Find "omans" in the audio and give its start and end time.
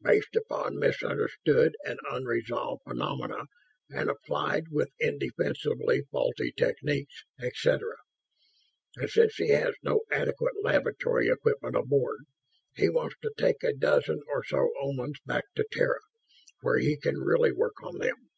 14.82-15.20